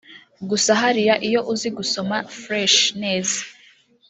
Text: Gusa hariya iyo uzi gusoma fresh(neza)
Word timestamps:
Gusa 0.49 0.71
hariya 0.81 1.15
iyo 1.27 1.41
uzi 1.53 1.69
gusoma 1.77 2.17
fresh(neza) 2.39 3.39